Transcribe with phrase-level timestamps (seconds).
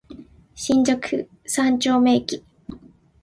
[0.55, 0.99] 新宿
[1.45, 2.41] 三丁目駅